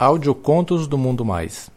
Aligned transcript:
Audiocontos 0.00 0.86
do 0.86 0.96
Mundo 0.96 1.24
Mais. 1.24 1.68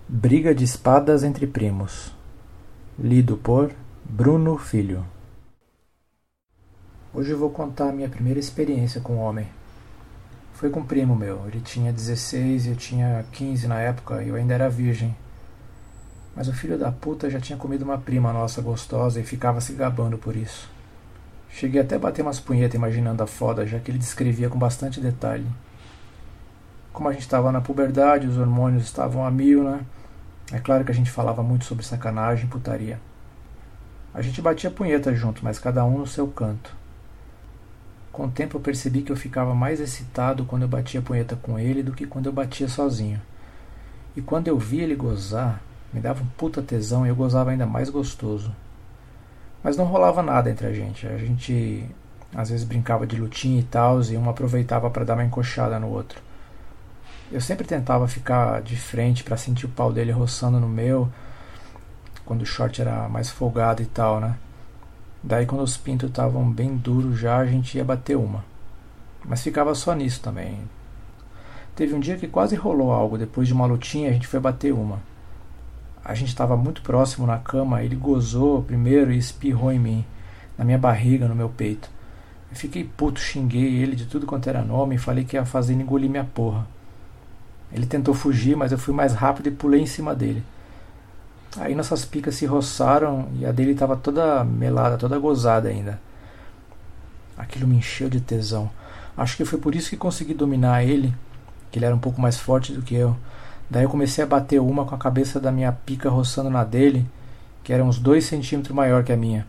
Briga 0.09 0.55
de 0.55 0.65
espadas 0.65 1.23
entre 1.23 1.47
primos. 1.47 2.11
Lido 2.99 3.37
por 3.37 3.71
Bruno 4.03 4.57
Filho. 4.57 5.05
Hoje 7.13 7.33
eu 7.33 7.39
vou 7.39 7.51
contar 7.51 7.91
a 7.91 7.93
minha 7.93 8.09
primeira 8.09 8.41
experiência 8.41 9.03
com 9.03 9.19
o 9.19 9.21
homem. 9.21 9.47
Foi 10.55 10.71
com 10.71 10.81
um 10.81 10.87
primo 10.87 11.15
meu. 11.15 11.47
Ele 11.49 11.61
tinha 11.61 11.93
16 11.93 12.65
e 12.65 12.71
eu 12.71 12.77
tinha 12.77 13.27
15 13.31 13.69
na 13.69 13.79
época 13.79 14.23
e 14.23 14.31
eu 14.31 14.37
ainda 14.37 14.55
era 14.55 14.71
virgem. 14.71 15.15
Mas 16.41 16.49
o 16.49 16.55
filho 16.55 16.79
da 16.79 16.91
puta 16.91 17.29
já 17.29 17.39
tinha 17.39 17.59
comido 17.59 17.83
uma 17.83 17.99
prima 17.99 18.33
nossa 18.33 18.63
gostosa 18.63 19.21
e 19.21 19.23
ficava 19.23 19.61
se 19.61 19.75
gabando 19.75 20.17
por 20.17 20.35
isso. 20.35 20.71
Cheguei 21.51 21.83
até 21.83 21.97
a 21.97 21.99
bater 21.99 22.23
umas 22.23 22.41
punhetas 22.41 22.77
imaginando 22.77 23.23
a 23.23 23.27
foda, 23.27 23.67
já 23.67 23.79
que 23.79 23.91
ele 23.91 23.99
descrevia 23.99 24.49
com 24.49 24.59
bastante 24.59 25.03
detalhe. 25.03 25.47
Como 26.95 27.11
a 27.11 27.13
gente 27.13 27.21
estava 27.21 27.53
na 27.53 27.61
puberdade, 27.61 28.27
os 28.27 28.39
hormônios 28.39 28.85
estavam 28.85 29.23
a 29.27 29.31
mil, 29.31 29.63
né? 29.65 29.83
É 30.51 30.59
claro 30.59 30.83
que 30.83 30.91
a 30.91 30.95
gente 30.95 31.11
falava 31.11 31.43
muito 31.43 31.67
sobre 31.67 31.85
sacanagem 31.85 32.47
e 32.47 32.49
putaria. 32.49 32.99
A 34.15 34.23
gente 34.23 34.41
batia 34.41 34.71
punheta 34.71 35.15
junto, 35.15 35.45
mas 35.45 35.59
cada 35.59 35.85
um 35.85 35.99
no 35.99 36.07
seu 36.07 36.27
canto. 36.27 36.75
Com 38.11 38.25
o 38.25 38.31
tempo 38.31 38.57
eu 38.57 38.63
percebi 38.63 39.03
que 39.03 39.13
eu 39.13 39.17
ficava 39.17 39.55
mais 39.55 39.79
excitado 39.79 40.47
quando 40.47 40.63
eu 40.63 40.69
batia 40.69 41.03
punheta 41.03 41.37
com 41.37 41.59
ele 41.59 41.83
do 41.83 41.93
que 41.93 42.07
quando 42.07 42.25
eu 42.25 42.33
batia 42.33 42.67
sozinho. 42.67 43.21
E 44.17 44.23
quando 44.23 44.49
eu 44.49 44.59
via 44.59 44.85
ele 44.85 44.97
gozar, 44.97 45.61
me 45.93 46.01
dava 46.01 46.23
um 46.23 46.27
puta 46.37 46.63
tesão 46.63 47.05
e 47.05 47.09
eu 47.09 47.17
gozava 47.17 47.51
ainda 47.51 47.67
mais 47.67 47.91
gostoso. 47.91 48.55
Mas 49.63 49.77
não 49.77 49.85
rolava 49.85 50.23
nada 50.23 50.51
entre 50.51 50.67
a 50.67 50.73
gente. 50.73 51.07
A 51.07 51.19
gente 51.19 51.85
às 52.35 52.51
vezes 52.51 52.65
brincava 52.65 53.07
de 53.07 53.17
lutinha 53.17 53.61
e 53.61 53.65
tal, 53.65 54.01
e 54.03 54.17
um 54.17 54.31
aproveitava 54.31 54.89
para 54.91 55.05
dar 55.05 55.15
uma 55.15 55.25
encoxada 55.25 55.79
no 55.79 55.89
outro. 55.89 56.21
Eu 57.31 57.41
sempre 57.41 57.67
tentava 57.67 58.09
ficar 58.09 58.63
de 58.63 58.77
frente 58.77 59.23
para 59.23 59.37
sentir 59.37 59.67
o 59.67 59.71
pau 59.71 59.93
dele 59.93 60.13
roçando 60.13 60.59
no 60.59 60.69
meu, 60.69 61.09
quando 62.25 62.43
o 62.43 62.47
short 62.47 62.81
era 62.81 63.09
mais 63.09 63.31
folgado 63.31 63.83
e 63.83 63.87
tal, 63.87 64.21
né? 64.21 64.37
Daí 65.23 65.45
quando 65.45 65.63
os 65.63 65.77
pintos 65.77 66.09
estavam 66.09 66.51
bem 66.51 66.77
duros 66.77 67.19
já, 67.19 67.39
a 67.39 67.47
gente 67.47 67.77
ia 67.77 67.85
bater 67.85 68.17
uma. 68.17 68.45
Mas 69.25 69.43
ficava 69.43 69.75
só 69.75 69.95
nisso 69.95 70.21
também. 70.21 70.59
Teve 71.77 71.95
um 71.95 72.01
dia 72.01 72.17
que 72.17 72.27
quase 72.27 72.57
rolou 72.57 72.93
algo, 72.93 73.19
depois 73.19 73.47
de 73.47 73.55
uma 73.55 73.67
lutinha 73.67 74.11
a 74.11 74.13
gente 74.13 74.27
foi 74.27 74.41
bater 74.41 74.73
uma. 74.73 75.01
A 76.11 76.15
gente 76.15 76.31
estava 76.31 76.57
muito 76.57 76.83
próximo 76.83 77.25
na 77.25 77.39
cama, 77.39 77.85
ele 77.85 77.95
gozou 77.95 78.65
primeiro 78.65 79.13
e 79.13 79.17
espirrou 79.17 79.71
em 79.71 79.79
mim, 79.79 80.05
na 80.59 80.65
minha 80.65 80.77
barriga, 80.77 81.29
no 81.29 81.37
meu 81.37 81.49
peito. 81.49 81.89
Eu 82.51 82.57
fiquei 82.57 82.83
puto, 82.83 83.21
xinguei 83.21 83.77
ele 83.77 83.95
de 83.95 84.07
tudo 84.07 84.27
quanto 84.27 84.49
era 84.49 84.61
nome 84.61 84.97
e 84.97 84.99
falei 84.99 85.23
que 85.23 85.37
ia 85.37 85.45
fazer 85.45 85.73
ele 85.73 85.85
engolir 85.85 86.11
minha 86.11 86.25
porra. 86.25 86.67
Ele 87.73 87.87
tentou 87.87 88.13
fugir, 88.13 88.57
mas 88.57 88.73
eu 88.73 88.79
fui 88.79 88.93
mais 88.93 89.15
rápido 89.15 89.47
e 89.47 89.53
pulei 89.53 89.83
em 89.83 89.87
cima 89.87 90.13
dele. 90.13 90.43
Aí 91.59 91.77
nossas 91.77 92.05
picas 92.05 92.35
se 92.35 92.45
roçaram 92.45 93.29
e 93.39 93.47
a 93.47 93.53
dele 93.53 93.71
estava 93.71 93.97
toda 93.97 94.43
melada, 94.43 94.99
toda 94.99 95.17
gozada 95.17 95.69
ainda. 95.69 96.01
Aquilo 97.39 97.69
me 97.69 97.77
encheu 97.77 98.11
de 98.11 98.21
tesão. 98.21 98.69
Acho 99.17 99.37
que 99.37 99.45
foi 99.45 99.61
por 99.61 99.77
isso 99.77 99.89
que 99.89 99.97
consegui 99.97 100.35
dominar 100.35 100.83
ele, 100.83 101.15
que 101.71 101.79
ele 101.79 101.87
era 101.87 101.95
um 101.95 102.01
pouco 102.01 102.21
mais 102.21 102.37
forte 102.37 102.73
do 102.73 102.83
que 102.83 102.97
eu. 102.97 103.17
Daí 103.71 103.85
eu 103.85 103.89
comecei 103.89 104.25
a 104.25 104.27
bater 104.27 104.61
uma 104.61 104.85
com 104.85 104.97
a 104.97 104.99
cabeça 104.99 105.39
da 105.39 105.53
minha 105.53 105.71
pica 105.71 106.11
roçando 106.11 106.51
na 106.51 106.65
dele, 106.65 107.07
que 107.63 107.73
era 107.73 107.85
uns 107.85 108.01
dois 108.01 108.25
centímetros 108.25 108.75
maior 108.75 109.05
que 109.05 109.13
a 109.13 109.17
minha. 109.17 109.47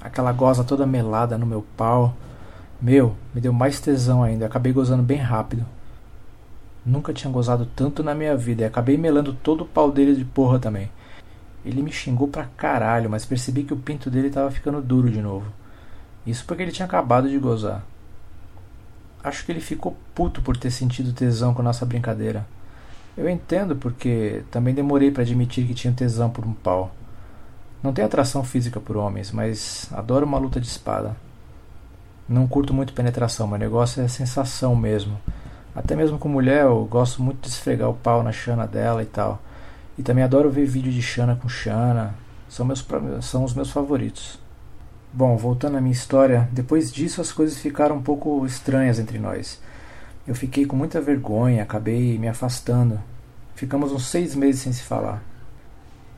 Aquela 0.00 0.32
goza 0.32 0.64
toda 0.64 0.86
melada 0.86 1.36
no 1.36 1.44
meu 1.44 1.62
pau. 1.76 2.14
Meu, 2.80 3.14
me 3.34 3.40
deu 3.40 3.52
mais 3.52 3.78
tesão 3.78 4.22
ainda. 4.22 4.46
Acabei 4.46 4.72
gozando 4.72 5.02
bem 5.02 5.18
rápido. 5.18 5.66
Nunca 6.84 7.12
tinha 7.12 7.30
gozado 7.30 7.66
tanto 7.76 8.02
na 8.02 8.14
minha 8.14 8.34
vida 8.36 8.62
e 8.62 8.64
acabei 8.64 8.96
melando 8.96 9.34
todo 9.34 9.62
o 9.62 9.66
pau 9.66 9.92
dele 9.92 10.14
de 10.14 10.24
porra 10.24 10.58
também. 10.58 10.90
Ele 11.64 11.82
me 11.82 11.92
xingou 11.92 12.28
pra 12.28 12.44
caralho, 12.56 13.10
mas 13.10 13.26
percebi 13.26 13.64
que 13.64 13.74
o 13.74 13.76
pinto 13.76 14.08
dele 14.08 14.30
tava 14.30 14.50
ficando 14.50 14.80
duro 14.80 15.10
de 15.10 15.20
novo. 15.20 15.52
Isso 16.24 16.44
porque 16.46 16.62
ele 16.62 16.72
tinha 16.72 16.86
acabado 16.86 17.28
de 17.28 17.38
gozar. 17.38 17.84
Acho 19.22 19.44
que 19.44 19.52
ele 19.52 19.60
ficou 19.60 19.96
puto 20.14 20.40
por 20.40 20.56
ter 20.56 20.70
sentido 20.70 21.12
tesão 21.12 21.52
com 21.52 21.62
nossa 21.62 21.84
brincadeira. 21.84 22.46
Eu 23.16 23.28
entendo 23.28 23.74
porque 23.74 24.42
também 24.50 24.74
demorei 24.74 25.10
para 25.10 25.22
admitir 25.22 25.66
que 25.66 25.74
tinha 25.74 25.92
tesão 25.92 26.28
por 26.28 26.44
um 26.44 26.52
pau. 26.52 26.94
Não 27.82 27.92
tenho 27.92 28.06
atração 28.06 28.44
física 28.44 28.80
por 28.80 28.96
homens, 28.96 29.32
mas 29.32 29.88
adoro 29.92 30.26
uma 30.26 30.38
luta 30.38 30.60
de 30.60 30.66
espada. 30.66 31.16
Não 32.28 32.46
curto 32.46 32.74
muito 32.74 32.92
penetração, 32.92 33.46
meu 33.46 33.58
negócio 33.58 34.02
é 34.02 34.08
sensação 34.08 34.74
mesmo. 34.74 35.18
Até 35.74 35.94
mesmo 35.94 36.18
com 36.18 36.28
mulher, 36.28 36.64
eu 36.64 36.84
gosto 36.84 37.22
muito 37.22 37.42
de 37.42 37.48
esfregar 37.48 37.88
o 37.88 37.94
pau 37.94 38.22
na 38.22 38.32
chana 38.32 38.66
dela 38.66 39.02
e 39.02 39.06
tal. 39.06 39.40
E 39.96 40.02
também 40.02 40.24
adoro 40.24 40.50
ver 40.50 40.66
vídeo 40.66 40.92
de 40.92 41.00
chana 41.00 41.36
com 41.40 41.48
chana. 41.48 42.14
São, 42.48 42.66
meus, 42.66 42.84
são 43.22 43.44
os 43.44 43.54
meus 43.54 43.70
favoritos. 43.70 44.38
Bom, 45.12 45.36
voltando 45.36 45.78
à 45.78 45.80
minha 45.80 45.92
história, 45.92 46.48
depois 46.52 46.92
disso 46.92 47.20
as 47.20 47.32
coisas 47.32 47.58
ficaram 47.58 47.96
um 47.96 48.02
pouco 48.02 48.44
estranhas 48.44 48.98
entre 48.98 49.18
nós. 49.18 49.60
Eu 50.26 50.34
fiquei 50.34 50.66
com 50.66 50.74
muita 50.74 51.00
vergonha, 51.00 51.62
acabei 51.62 52.18
me 52.18 52.26
afastando. 52.26 53.00
Ficamos 53.54 53.92
uns 53.92 54.06
seis 54.06 54.34
meses 54.34 54.60
sem 54.60 54.72
se 54.72 54.82
falar. 54.82 55.22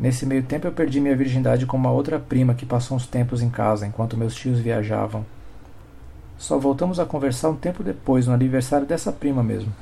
Nesse 0.00 0.24
meio 0.24 0.42
tempo 0.42 0.66
eu 0.66 0.72
perdi 0.72 1.00
minha 1.00 1.16
virgindade 1.16 1.66
com 1.66 1.76
uma 1.76 1.90
outra 1.90 2.18
prima 2.18 2.54
que 2.54 2.64
passou 2.64 2.96
uns 2.96 3.06
tempos 3.06 3.42
em 3.42 3.50
casa 3.50 3.86
enquanto 3.86 4.16
meus 4.16 4.34
tios 4.34 4.60
viajavam. 4.60 5.26
Só 6.38 6.56
voltamos 6.56 6.98
a 6.98 7.04
conversar 7.04 7.50
um 7.50 7.56
tempo 7.56 7.82
depois, 7.82 8.26
no 8.26 8.32
aniversário 8.32 8.86
dessa 8.86 9.12
prima 9.12 9.42
mesmo. 9.42 9.72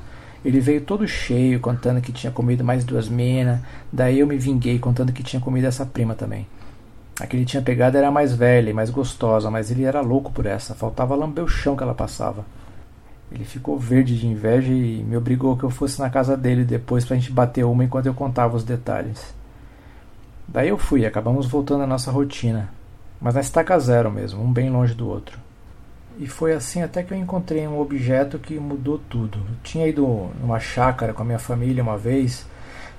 Ele 0.43 0.59
veio 0.59 0.81
todo 0.81 1.07
cheio, 1.07 1.59
contando 1.59 2.01
que 2.01 2.11
tinha 2.11 2.31
comido 2.31 2.63
mais 2.63 2.83
duas 2.83 3.07
minas. 3.07 3.59
Daí 3.93 4.19
eu 4.19 4.27
me 4.27 4.37
vinguei, 4.37 4.77
contando 4.77 5.13
que 5.13 5.23
tinha 5.23 5.39
comido 5.39 5.67
essa 5.67 5.85
prima 5.85 6.15
também. 6.15 6.47
A 7.19 7.25
que 7.25 7.37
ele 7.37 7.45
tinha 7.45 7.61
pegado 7.61 7.97
era 7.97 8.11
mais 8.11 8.33
velha 8.33 8.69
e 8.69 8.73
mais 8.73 8.89
gostosa, 8.89 9.49
mas 9.49 9.71
ele 9.71 9.83
era 9.83 10.01
louco 10.01 10.31
por 10.31 10.45
essa. 10.45 10.75
Faltava 10.75 11.15
lamber 11.15 11.43
o 11.43 11.47
chão 11.47 11.75
que 11.75 11.83
ela 11.83 11.95
passava. 11.95 12.45
Ele 13.31 13.43
ficou 13.43 13.77
verde 13.77 14.17
de 14.17 14.25
inveja 14.25 14.71
e 14.71 15.03
me 15.03 15.17
obrigou 15.17 15.57
que 15.57 15.63
eu 15.63 15.69
fosse 15.69 15.99
na 15.99 16.09
casa 16.09 16.37
dele 16.37 16.63
depois 16.63 17.03
pra 17.03 17.15
gente 17.17 17.31
bater 17.31 17.65
uma 17.65 17.83
enquanto 17.83 18.05
eu 18.05 18.13
contava 18.13 18.55
os 18.55 18.63
detalhes. 18.63 19.35
Daí 20.47 20.69
eu 20.69 20.77
fui, 20.77 21.05
acabamos 21.05 21.45
voltando 21.45 21.83
à 21.83 21.87
nossa 21.87 22.09
rotina, 22.09 22.69
mas 23.19 23.35
na 23.35 23.41
estaca 23.41 23.77
zero 23.79 24.09
mesmo, 24.09 24.41
um 24.41 24.51
bem 24.51 24.69
longe 24.69 24.93
do 24.93 25.09
outro. 25.09 25.37
E 26.17 26.25
foi 26.25 26.53
assim 26.53 26.81
até 26.81 27.03
que 27.03 27.13
eu 27.13 27.17
encontrei 27.17 27.67
um 27.67 27.79
objeto 27.79 28.39
que 28.39 28.57
mudou 28.57 28.97
tudo. 28.97 29.37
Eu 29.37 29.55
tinha 29.61 29.85
ido 29.87 30.29
numa 30.39 30.59
chácara 30.59 31.13
com 31.13 31.21
a 31.21 31.25
minha 31.25 31.37
família 31.37 31.83
uma 31.83 31.97
vez, 31.97 32.45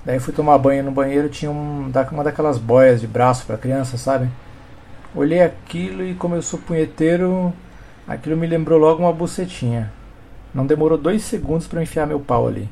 daí 0.05 0.21
fui 0.21 0.35
tomar 0.35 0.59
banho 0.59 0.85
no 0.85 0.91
banheiro, 0.91 1.31
tinha 1.31 1.51
um, 1.51 1.91
uma 2.13 2.25
daquelas 2.25 2.59
boias 2.59 3.01
de 3.01 3.07
braço 3.07 3.47
para 3.47 3.57
criança, 3.57 3.97
sabe? 3.97 4.29
Olhei 5.15 5.43
aquilo 5.43 6.05
e 6.05 6.15
como 6.15 6.35
eu 6.35 6.43
sou 6.43 6.59
punheteiro, 6.59 7.51
aquilo 8.07 8.37
me 8.37 8.47
lembrou 8.47 8.79
logo 8.79 9.03
uma 9.03 9.13
bucetinha. 9.13 9.91
Não 10.55 10.67
demorou 10.67 10.97
dois 10.97 11.23
segundos 11.23 11.67
para 11.67 11.83
enfiar 11.83 12.07
meu 12.07 12.21
pau 12.21 12.47
ali. 12.47 12.69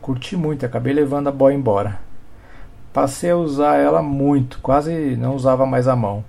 Curti 0.00 0.36
muito, 0.36 0.64
acabei 0.64 0.92
levando 0.92 1.28
a 1.28 1.32
boia 1.32 1.54
embora. 1.54 1.98
Passei 2.92 3.30
a 3.30 3.36
usar 3.36 3.76
ela 3.76 4.00
muito, 4.00 4.58
quase 4.60 5.16
não 5.16 5.34
usava 5.34 5.66
mais 5.66 5.88
a 5.88 5.96
mão. 5.96 6.24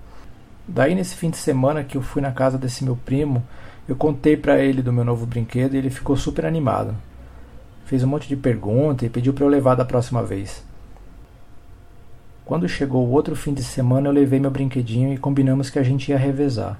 Daí 0.66 0.94
nesse 0.94 1.14
fim 1.14 1.30
de 1.30 1.36
semana 1.36 1.84
que 1.84 1.96
eu 1.96 2.02
fui 2.02 2.20
na 2.20 2.32
casa 2.32 2.58
desse 2.58 2.84
meu 2.84 2.96
primo, 2.96 3.42
eu 3.88 3.96
contei 3.96 4.36
para 4.36 4.58
ele 4.58 4.82
do 4.82 4.92
meu 4.92 5.04
novo 5.04 5.24
brinquedo 5.24 5.74
e 5.74 5.78
ele 5.78 5.88
ficou 5.88 6.16
super 6.16 6.44
animado. 6.44 6.94
Fez 7.86 8.04
um 8.04 8.08
monte 8.08 8.28
de 8.28 8.36
perguntas 8.36 9.06
e 9.06 9.10
pediu 9.10 9.32
para 9.32 9.44
eu 9.44 9.48
levar 9.48 9.76
da 9.76 9.84
próxima 9.84 10.22
vez. 10.22 10.62
Quando 12.44 12.68
chegou 12.68 13.06
o 13.06 13.10
outro 13.10 13.34
fim 13.36 13.54
de 13.54 13.62
semana, 13.62 14.08
eu 14.08 14.12
levei 14.12 14.40
meu 14.40 14.50
brinquedinho 14.50 15.12
e 15.14 15.18
combinamos 15.18 15.70
que 15.70 15.78
a 15.78 15.82
gente 15.82 16.10
ia 16.10 16.18
revezar. 16.18 16.78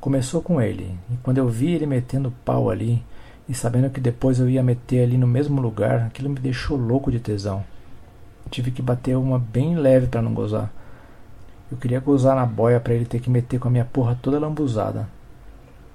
Começou 0.00 0.40
com 0.40 0.62
ele, 0.62 0.98
e 1.12 1.16
quando 1.18 1.36
eu 1.36 1.46
vi 1.46 1.74
ele 1.74 1.84
metendo 1.84 2.32
pau 2.42 2.70
ali, 2.70 3.02
e 3.46 3.52
sabendo 3.54 3.90
que 3.90 4.00
depois 4.00 4.40
eu 4.40 4.48
ia 4.48 4.62
meter 4.62 5.02
ali 5.02 5.18
no 5.18 5.26
mesmo 5.26 5.60
lugar, 5.60 6.06
aquilo 6.06 6.30
me 6.30 6.40
deixou 6.40 6.76
louco 6.76 7.10
de 7.12 7.20
tesão. 7.20 7.62
Tive 8.50 8.70
que 8.70 8.80
bater 8.80 9.16
uma 9.16 9.38
bem 9.38 9.76
leve 9.76 10.06
para 10.06 10.22
não 10.22 10.32
gozar. 10.32 10.72
Eu 11.70 11.76
queria 11.76 12.00
gozar 12.00 12.34
na 12.34 12.46
boia 12.46 12.80
para 12.80 12.94
ele 12.94 13.04
ter 13.04 13.20
que 13.20 13.28
meter 13.28 13.60
com 13.60 13.68
a 13.68 13.70
minha 13.70 13.84
porra 13.84 14.18
toda 14.22 14.38
lambuzada. 14.38 15.06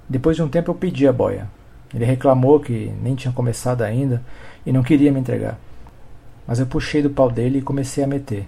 Depois 0.08 0.36
de 0.36 0.42
um 0.42 0.48
tempo 0.48 0.70
eu 0.70 0.74
pedi 0.74 1.08
a 1.08 1.12
boia. 1.12 1.50
Ele 1.92 2.04
reclamou 2.04 2.60
que 2.60 2.92
nem 3.02 3.14
tinha 3.14 3.32
começado 3.32 3.82
ainda 3.82 4.22
e 4.64 4.72
não 4.72 4.82
queria 4.82 5.10
me 5.10 5.18
entregar. 5.18 5.58
Mas 6.46 6.60
eu 6.60 6.66
puxei 6.66 7.02
do 7.02 7.10
pau 7.10 7.30
dele 7.30 7.58
e 7.58 7.62
comecei 7.62 8.04
a 8.04 8.06
meter. 8.06 8.46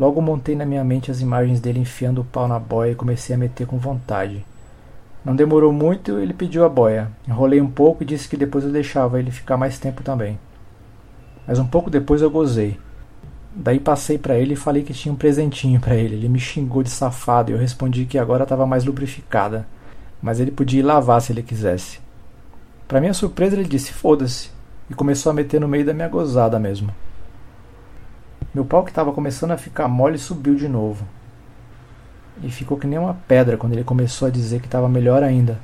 Logo 0.00 0.22
montei 0.22 0.56
na 0.56 0.64
minha 0.64 0.82
mente 0.82 1.10
as 1.10 1.20
imagens 1.20 1.60
dele 1.60 1.78
enfiando 1.78 2.22
o 2.22 2.24
pau 2.24 2.48
na 2.48 2.58
boia 2.58 2.92
e 2.92 2.94
comecei 2.94 3.34
a 3.34 3.38
meter 3.38 3.66
com 3.66 3.76
vontade. 3.76 4.42
Não 5.22 5.36
demorou 5.36 5.74
muito, 5.74 6.18
ele 6.18 6.32
pediu 6.32 6.64
a 6.64 6.70
boia. 6.70 7.10
Enrolei 7.28 7.60
um 7.60 7.70
pouco 7.70 8.02
e 8.02 8.06
disse 8.06 8.26
que 8.26 8.34
depois 8.34 8.64
eu 8.64 8.72
deixava 8.72 9.18
ele 9.18 9.30
ficar 9.30 9.58
mais 9.58 9.78
tempo 9.78 10.02
também. 10.02 10.38
Mas 11.46 11.58
um 11.58 11.66
pouco 11.66 11.90
depois 11.90 12.22
eu 12.22 12.30
gozei. 12.30 12.78
Daí 13.54 13.78
passei 13.78 14.16
para 14.16 14.38
ele 14.38 14.54
e 14.54 14.56
falei 14.56 14.82
que 14.82 14.94
tinha 14.94 15.12
um 15.12 15.18
presentinho 15.18 15.78
para 15.78 15.96
ele. 15.96 16.14
Ele 16.14 16.30
me 16.30 16.40
xingou 16.40 16.82
de 16.82 16.88
safado 16.88 17.50
e 17.50 17.52
eu 17.52 17.58
respondi 17.58 18.06
que 18.06 18.16
agora 18.16 18.44
estava 18.44 18.66
mais 18.66 18.86
lubrificada, 18.86 19.68
mas 20.22 20.40
ele 20.40 20.50
podia 20.50 20.80
ir 20.80 20.82
lavar 20.82 21.20
se 21.20 21.30
ele 21.30 21.42
quisesse. 21.42 22.00
Para 22.88 23.02
minha 23.02 23.12
surpresa, 23.12 23.54
ele 23.54 23.68
disse: 23.68 23.92
"Foda-se" 23.92 24.48
e 24.88 24.94
começou 24.94 25.28
a 25.28 25.34
meter 25.34 25.60
no 25.60 25.68
meio 25.68 25.84
da 25.84 25.92
minha 25.92 26.08
gozada 26.08 26.58
mesmo. 26.58 26.90
Meu 28.52 28.64
pau 28.64 28.82
que 28.82 28.90
estava 28.90 29.12
começando 29.12 29.52
a 29.52 29.56
ficar 29.56 29.86
mole 29.86 30.18
subiu 30.18 30.56
de 30.56 30.66
novo. 30.66 31.06
E 32.42 32.50
ficou 32.50 32.76
que 32.76 32.86
nem 32.86 32.98
uma 32.98 33.14
pedra 33.28 33.56
quando 33.56 33.74
ele 33.74 33.84
começou 33.84 34.26
a 34.26 34.30
dizer 34.30 34.60
que 34.60 34.66
estava 34.66 34.88
melhor 34.88 35.22
ainda. 35.22 35.58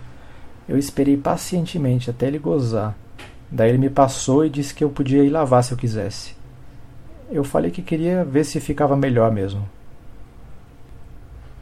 Eu 0.68 0.78
esperei 0.78 1.16
pacientemente 1.16 2.10
até 2.10 2.28
ele 2.28 2.38
gozar. 2.38 2.94
Daí 3.50 3.70
ele 3.70 3.78
me 3.78 3.90
passou 3.90 4.44
e 4.44 4.50
disse 4.50 4.72
que 4.72 4.84
eu 4.84 4.90
podia 4.90 5.24
ir 5.24 5.30
lavar 5.30 5.64
se 5.64 5.72
eu 5.72 5.78
quisesse. 5.78 6.36
Eu 7.28 7.42
falei 7.42 7.72
que 7.72 7.82
queria 7.82 8.24
ver 8.24 8.44
se 8.44 8.60
ficava 8.60 8.96
melhor 8.96 9.32
mesmo. 9.32 9.68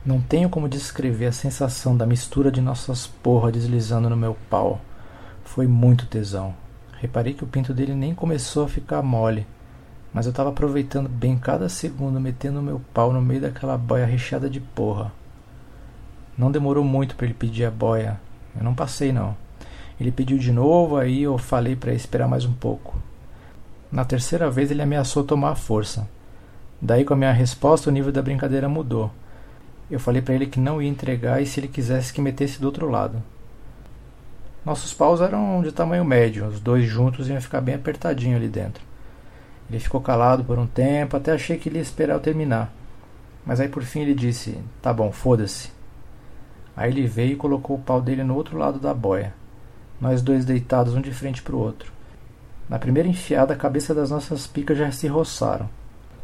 Não 0.04 0.20
tenho 0.20 0.50
como 0.50 0.68
descrever 0.68 1.26
a 1.26 1.32
sensação 1.32 1.96
da 1.96 2.04
mistura 2.04 2.50
de 2.52 2.60
nossas 2.60 3.06
porra 3.06 3.50
deslizando 3.50 4.10
no 4.10 4.16
meu 4.16 4.36
pau. 4.50 4.78
Foi 5.42 5.66
muito 5.66 6.04
tesão. 6.04 6.54
Reparei 7.00 7.32
que 7.32 7.44
o 7.44 7.46
pinto 7.46 7.72
dele 7.72 7.94
nem 7.94 8.14
começou 8.14 8.64
a 8.64 8.68
ficar 8.68 9.02
mole, 9.02 9.46
mas 10.14 10.26
eu 10.26 10.30
estava 10.30 10.50
aproveitando 10.50 11.08
bem 11.08 11.36
cada 11.36 11.68
segundo, 11.68 12.20
metendo 12.20 12.62
meu 12.62 12.80
pau 12.94 13.12
no 13.12 13.20
meio 13.20 13.40
daquela 13.40 13.76
boia 13.76 14.06
recheada 14.06 14.48
de 14.48 14.60
porra. 14.60 15.10
Não 16.38 16.52
demorou 16.52 16.84
muito 16.84 17.16
para 17.16 17.26
ele 17.26 17.34
pedir 17.34 17.64
a 17.64 17.70
boia. 17.70 18.20
Eu 18.56 18.62
não 18.62 18.76
passei 18.76 19.12
não. 19.12 19.36
Ele 20.00 20.12
pediu 20.12 20.38
de 20.38 20.52
novo, 20.52 20.96
aí 20.96 21.24
eu 21.24 21.36
falei 21.36 21.74
para 21.74 21.92
esperar 21.92 22.28
mais 22.28 22.44
um 22.44 22.52
pouco. 22.52 22.96
Na 23.90 24.04
terceira 24.04 24.48
vez 24.48 24.70
ele 24.70 24.82
ameaçou 24.82 25.24
tomar 25.24 25.50
a 25.50 25.56
força. 25.56 26.08
Daí, 26.80 27.04
com 27.04 27.14
a 27.14 27.16
minha 27.16 27.32
resposta, 27.32 27.90
o 27.90 27.92
nível 27.92 28.12
da 28.12 28.22
brincadeira 28.22 28.68
mudou. 28.68 29.10
Eu 29.90 29.98
falei 29.98 30.22
para 30.22 30.34
ele 30.34 30.46
que 30.46 30.60
não 30.60 30.80
ia 30.80 30.88
entregar 30.88 31.42
e 31.42 31.46
se 31.46 31.58
ele 31.58 31.68
quisesse 31.68 32.12
que 32.12 32.20
metesse 32.20 32.60
do 32.60 32.66
outro 32.66 32.88
lado. 32.88 33.20
Nossos 34.64 34.94
paus 34.94 35.20
eram 35.20 35.60
de 35.62 35.72
tamanho 35.72 36.04
médio, 36.04 36.46
os 36.46 36.60
dois 36.60 36.84
juntos 36.86 37.28
iam 37.28 37.40
ficar 37.40 37.60
bem 37.60 37.74
apertadinho 37.74 38.36
ali 38.36 38.48
dentro. 38.48 38.93
Ele 39.68 39.80
ficou 39.80 40.00
calado 40.00 40.44
por 40.44 40.58
um 40.58 40.66
tempo, 40.66 41.16
até 41.16 41.32
achei 41.32 41.58
que 41.58 41.68
ele 41.68 41.76
ia 41.76 41.82
esperar 41.82 42.14
eu 42.14 42.20
terminar. 42.20 42.72
Mas 43.44 43.60
aí 43.60 43.68
por 43.68 43.82
fim 43.82 44.00
ele 44.00 44.14
disse: 44.14 44.58
Tá 44.80 44.92
bom, 44.92 45.10
foda-se. 45.10 45.70
Aí 46.76 46.90
ele 46.90 47.06
veio 47.06 47.32
e 47.32 47.36
colocou 47.36 47.76
o 47.76 47.80
pau 47.80 48.00
dele 48.00 48.24
no 48.24 48.34
outro 48.34 48.58
lado 48.58 48.78
da 48.78 48.92
boia, 48.92 49.32
nós 50.00 50.22
dois 50.22 50.44
deitados 50.44 50.94
um 50.94 51.00
de 51.00 51.12
frente 51.12 51.42
para 51.42 51.54
o 51.54 51.60
outro. 51.60 51.92
Na 52.68 52.78
primeira 52.78 53.08
enfiada, 53.08 53.52
a 53.52 53.56
cabeça 53.56 53.94
das 53.94 54.10
nossas 54.10 54.46
picas 54.46 54.78
já 54.78 54.90
se 54.90 55.06
roçaram. 55.06 55.68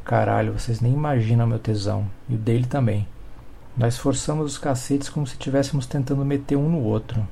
Caralho, 0.04 0.58
vocês 0.58 0.80
nem 0.80 0.92
imaginam 0.92 1.46
meu 1.46 1.58
tesão. 1.58 2.06
E 2.28 2.34
o 2.34 2.38
dele 2.38 2.64
também. 2.64 3.06
Nós 3.76 3.98
forçamos 3.98 4.52
os 4.52 4.58
cacetes 4.58 5.08
como 5.08 5.26
se 5.26 5.34
estivéssemos 5.34 5.86
tentando 5.86 6.24
meter 6.24 6.56
um 6.56 6.68
no 6.68 6.82
outro. 6.82 7.26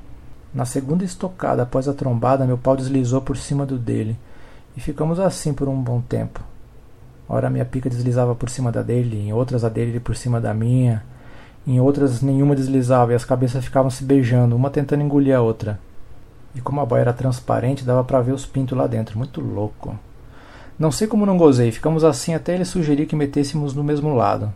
Na 0.53 0.65
segunda 0.65 1.03
estocada 1.03 1.63
após 1.63 1.87
a 1.87 1.93
trombada, 1.93 2.45
meu 2.45 2.57
pau 2.57 2.77
deslizou 2.77 3.21
por 3.21 3.35
cima 3.35 3.65
do 3.65 3.77
dele. 3.77 4.17
E 4.75 4.79
ficamos 4.79 5.19
assim 5.19 5.53
por 5.53 5.67
um 5.67 5.81
bom 5.81 6.01
tempo. 6.01 6.41
Ora 7.27 7.49
minha 7.49 7.65
pica 7.65 7.89
deslizava 7.89 8.33
por 8.33 8.49
cima 8.49 8.71
da 8.71 8.81
dele, 8.81 9.27
em 9.27 9.33
outras 9.33 9.63
a 9.63 9.69
dele 9.69 9.99
por 9.99 10.15
cima 10.15 10.41
da 10.41 10.53
minha. 10.53 11.03
Em 11.67 11.79
outras 11.79 12.21
nenhuma 12.21 12.55
deslizava 12.55 13.11
e 13.11 13.15
as 13.15 13.25
cabeças 13.25 13.63
ficavam 13.63 13.91
se 13.91 14.03
beijando, 14.03 14.55
uma 14.55 14.69
tentando 14.69 15.03
engolir 15.03 15.35
a 15.35 15.41
outra. 15.41 15.79
E 16.55 16.61
como 16.61 16.81
a 16.81 16.85
boia 16.85 17.01
era 17.01 17.13
transparente, 17.13 17.83
dava 17.83 18.03
para 18.03 18.21
ver 18.21 18.31
os 18.31 18.45
pintos 18.45 18.77
lá 18.77 18.87
dentro. 18.87 19.17
Muito 19.17 19.39
louco. 19.39 19.97
Não 20.79 20.91
sei 20.91 21.07
como 21.07 21.25
não 21.25 21.37
gozei. 21.37 21.71
Ficamos 21.71 22.03
assim 22.03 22.33
até 22.33 22.55
ele 22.55 22.65
sugerir 22.65 23.05
que 23.05 23.15
metêssemos 23.15 23.75
no 23.75 23.83
mesmo 23.83 24.15
lado. 24.15 24.51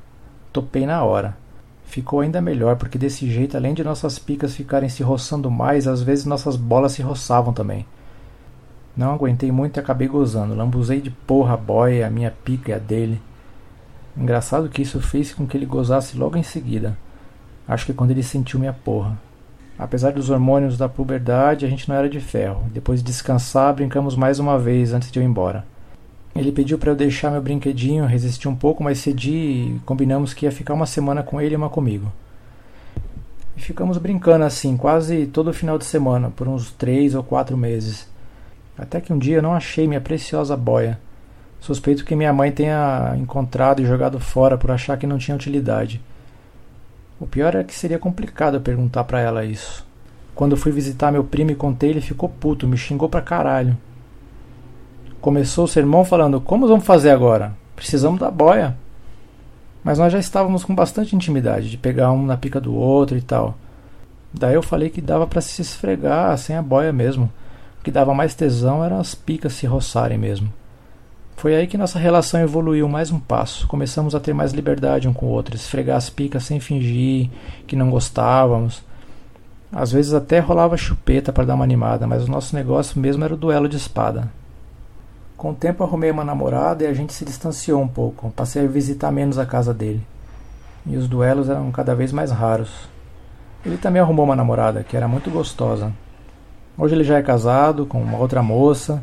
Topei 0.51 0.85
na 0.85 1.03
hora. 1.03 1.37
Ficou 1.85 2.21
ainda 2.21 2.41
melhor, 2.41 2.77
porque 2.77 2.97
desse 2.97 3.29
jeito, 3.29 3.55
além 3.55 3.73
de 3.73 3.83
nossas 3.83 4.17
picas 4.17 4.55
ficarem 4.55 4.89
se 4.89 5.03
roçando 5.03 5.51
mais, 5.51 5.87
às 5.87 6.01
vezes 6.01 6.25
nossas 6.25 6.55
bolas 6.55 6.93
se 6.93 7.03
roçavam 7.03 7.53
também. 7.53 7.85
Não 8.95 9.13
aguentei 9.13 9.51
muito 9.51 9.77
e 9.77 9.79
acabei 9.79 10.07
gozando. 10.07 10.55
Lambuzei 10.55 11.01
de 11.01 11.09
porra 11.09 11.55
a 11.55 11.57
boia, 11.57 12.07
a 12.07 12.09
minha 12.09 12.31
pica 12.31 12.71
e 12.71 12.73
a 12.73 12.77
dele. 12.77 13.21
Engraçado 14.15 14.69
que 14.69 14.81
isso 14.81 15.01
fez 15.01 15.33
com 15.33 15.47
que 15.47 15.57
ele 15.57 15.65
gozasse 15.65 16.15
logo 16.15 16.37
em 16.37 16.43
seguida. 16.43 16.95
Acho 17.67 17.87
que 17.87 17.93
quando 17.93 18.11
ele 18.11 18.21
sentiu 18.21 18.59
minha 18.59 18.73
porra. 18.73 19.17
Apesar 19.77 20.11
dos 20.11 20.29
hormônios 20.29 20.77
da 20.77 20.87
puberdade, 20.87 21.65
a 21.65 21.69
gente 21.69 21.89
não 21.89 21.95
era 21.95 22.07
de 22.07 22.19
ferro. 22.19 22.65
Depois 22.71 22.99
de 22.99 23.05
descansar, 23.05 23.73
brincamos 23.73 24.15
mais 24.15 24.37
uma 24.37 24.59
vez 24.59 24.93
antes 24.93 25.11
de 25.11 25.17
eu 25.17 25.23
ir 25.23 25.25
embora. 25.25 25.65
Ele 26.35 26.51
pediu 26.51 26.77
para 26.77 26.91
eu 26.91 26.95
deixar 26.95 27.31
meu 27.31 27.41
brinquedinho, 27.41 28.05
resisti 28.05 28.47
um 28.47 28.55
pouco, 28.55 28.83
mas 28.83 28.99
cedi 28.99 29.31
e 29.31 29.81
combinamos 29.85 30.33
que 30.33 30.45
ia 30.45 30.51
ficar 30.51 30.73
uma 30.73 30.85
semana 30.85 31.23
com 31.23 31.41
ele 31.41 31.53
e 31.53 31.57
uma 31.57 31.69
comigo. 31.69 32.11
E 33.55 33.61
ficamos 33.61 33.97
brincando 33.97 34.43
assim, 34.45 34.75
quase 34.77 35.27
todo 35.27 35.53
final 35.53 35.77
de 35.77 35.85
semana, 35.85 36.31
por 36.31 36.47
uns 36.47 36.71
três 36.71 37.13
ou 37.15 37.23
quatro 37.23 37.55
meses. 37.55 38.07
Até 38.77 38.99
que 38.99 39.13
um 39.13 39.17
dia 39.17 39.37
eu 39.37 39.41
não 39.41 39.53
achei 39.53 39.87
minha 39.87 40.01
preciosa 40.01 40.57
boia. 40.57 40.99
Suspeito 41.59 42.03
que 42.03 42.15
minha 42.15 42.33
mãe 42.33 42.51
tenha 42.51 43.15
encontrado 43.17 43.81
e 43.81 43.85
jogado 43.85 44.19
fora 44.19 44.57
por 44.57 44.71
achar 44.71 44.97
que 44.97 45.07
não 45.07 45.17
tinha 45.17 45.35
utilidade. 45.35 46.01
O 47.19 47.25
pior 47.25 47.55
é 47.55 47.63
que 47.63 47.73
seria 47.73 47.99
complicado 47.99 48.55
eu 48.55 48.61
perguntar 48.61 49.03
para 49.05 49.21
ela 49.21 49.45
isso. 49.45 49.85
Quando 50.35 50.57
fui 50.57 50.71
visitar 50.71 51.11
meu 51.11 51.23
primo 51.23 51.51
e 51.51 51.55
contei, 51.55 51.91
ele 51.91 52.01
ficou 52.01 52.27
puto, 52.27 52.67
me 52.67 52.75
xingou 52.75 53.07
pra 53.07 53.21
caralho. 53.21 53.77
Começou 55.21 55.65
o 55.65 55.67
sermão 55.67 56.03
falando: 56.03 56.41
Como 56.41 56.67
vamos 56.67 56.85
fazer 56.85 57.11
agora? 57.11 57.53
Precisamos 57.75 58.19
da 58.19 58.29
boia. 58.29 58.75
Mas 59.83 59.99
nós 59.99 60.11
já 60.11 60.19
estávamos 60.19 60.63
com 60.63 60.73
bastante 60.73 61.15
intimidade, 61.15 61.69
de 61.69 61.77
pegar 61.77 62.11
um 62.11 62.25
na 62.25 62.35
pica 62.35 62.59
do 62.59 62.73
outro 62.73 63.17
e 63.17 63.21
tal. 63.21 63.55
Daí 64.33 64.55
eu 64.55 64.63
falei 64.63 64.89
que 64.89 64.99
dava 64.99 65.27
para 65.27 65.41
se 65.41 65.61
esfregar 65.61 66.37
sem 66.37 66.55
a 66.55 66.61
boia 66.61 66.91
mesmo. 66.91 67.31
O 67.83 67.85
que 67.85 67.91
dava 67.91 68.13
mais 68.13 68.33
tesão 68.33 68.81
eram 68.81 68.97
as 68.97 69.13
picas 69.13 69.51
se 69.51 69.67
roçarem 69.67 70.17
mesmo. 70.17 70.47
Foi 71.35 71.53
aí 71.53 71.67
que 71.67 71.77
nossa 71.77 71.99
relação 71.99 72.39
evoluiu 72.39 72.87
mais 72.87 73.11
um 73.11 73.19
passo. 73.19 73.67
Começamos 73.67 74.15
a 74.15 74.21
ter 74.21 74.33
mais 74.33 74.53
liberdade 74.53 75.05
um 75.05 75.11
com 75.11 75.25
o 75.25 75.29
outro, 75.29 75.53
esfregar 75.53 75.97
as 75.97 76.09
picas 76.09 76.45
sem 76.45 76.61
fingir 76.61 77.29
que 77.67 77.75
não 77.75 77.89
gostávamos. 77.89 78.81
Às 79.69 79.91
vezes 79.91 80.13
até 80.13 80.39
rolava 80.39 80.77
chupeta 80.77 81.33
para 81.33 81.43
dar 81.43 81.55
uma 81.55 81.65
animada, 81.65 82.07
mas 82.07 82.23
o 82.23 82.31
nosso 82.31 82.55
negócio 82.55 82.97
mesmo 83.01 83.25
era 83.25 83.33
o 83.33 83.37
duelo 83.37 83.67
de 83.67 83.75
espada. 83.75 84.31
Com 85.35 85.51
o 85.51 85.53
tempo 85.53 85.83
arrumei 85.83 86.09
uma 86.09 86.23
namorada 86.23 86.85
e 86.85 86.87
a 86.87 86.93
gente 86.93 87.11
se 87.11 87.25
distanciou 87.25 87.81
um 87.81 87.87
pouco. 87.89 88.31
Passei 88.31 88.63
a 88.63 88.67
visitar 88.69 89.11
menos 89.11 89.37
a 89.37 89.45
casa 89.45 89.73
dele. 89.73 90.01
E 90.85 90.95
os 90.95 91.05
duelos 91.09 91.49
eram 91.49 91.69
cada 91.69 91.93
vez 91.93 92.13
mais 92.13 92.31
raros. 92.31 92.87
Ele 93.65 93.75
também 93.75 94.01
arrumou 94.01 94.23
uma 94.23 94.37
namorada 94.37 94.85
que 94.85 94.95
era 94.95 95.05
muito 95.05 95.29
gostosa. 95.29 95.91
Hoje 96.77 96.95
ele 96.95 97.03
já 97.03 97.17
é 97.17 97.21
casado 97.21 97.85
com 97.85 98.01
uma 98.01 98.17
outra 98.17 98.41
moça 98.41 99.01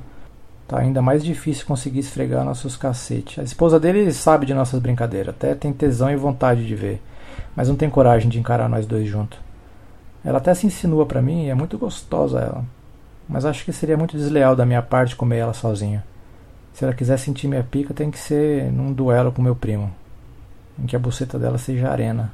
Tá 0.70 0.78
ainda 0.78 1.02
mais 1.02 1.24
difícil 1.24 1.66
conseguir 1.66 1.98
esfregar 1.98 2.44
nossos 2.44 2.76
cacetes. 2.76 3.40
A 3.40 3.42
esposa 3.42 3.80
dele 3.80 4.12
sabe 4.12 4.46
de 4.46 4.54
nossas 4.54 4.80
brincadeiras, 4.80 5.34
até 5.34 5.52
tem 5.52 5.72
tesão 5.72 6.12
e 6.12 6.14
vontade 6.14 6.64
de 6.64 6.76
ver, 6.76 7.02
mas 7.56 7.68
não 7.68 7.74
tem 7.74 7.90
coragem 7.90 8.30
de 8.30 8.38
encarar 8.38 8.68
nós 8.68 8.86
dois 8.86 9.08
juntos. 9.08 9.40
Ela 10.24 10.38
até 10.38 10.54
se 10.54 10.68
insinua 10.68 11.04
para 11.06 11.20
mim 11.20 11.46
e 11.46 11.48
é 11.50 11.56
muito 11.56 11.76
gostosa 11.76 12.38
ela, 12.38 12.64
mas 13.28 13.44
acho 13.44 13.64
que 13.64 13.72
seria 13.72 13.96
muito 13.96 14.16
desleal 14.16 14.54
da 14.54 14.64
minha 14.64 14.80
parte 14.80 15.16
comer 15.16 15.38
ela 15.38 15.52
sozinha. 15.52 16.04
Se 16.72 16.84
ela 16.84 16.94
quiser 16.94 17.18
sentir 17.18 17.48
minha 17.48 17.64
pica, 17.64 17.92
tem 17.92 18.08
que 18.08 18.18
ser 18.20 18.70
num 18.70 18.92
duelo 18.92 19.32
com 19.32 19.42
meu 19.42 19.56
primo, 19.56 19.90
em 20.78 20.86
que 20.86 20.94
a 20.94 21.00
buceta 21.00 21.36
dela 21.36 21.58
seja 21.58 21.90
arena. 21.90 22.32